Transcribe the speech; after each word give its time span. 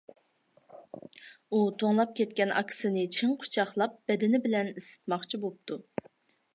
ئۇ 1.49 1.59
توڭلاپ 1.83 2.17
كەتكەن 2.21 2.55
ئاكىسىنى 2.57 3.05
چىڭ 3.19 3.37
قۇچاقلاپ 3.45 3.97
بەدىنى 4.09 4.45
بىلەن 4.49 4.75
ئىسسىتماقچى 4.75 5.45
بوپتۇ. 5.47 5.81